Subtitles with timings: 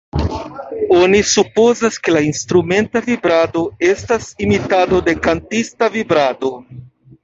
[0.99, 6.57] Oni supozas, ke la instrumenta vibrado estas imitado de kantista vibrado.